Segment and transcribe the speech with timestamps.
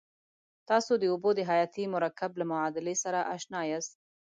[0.69, 3.91] تاسې د اوبو د حیاتي مرکب له معادلې سره آشنا یاست.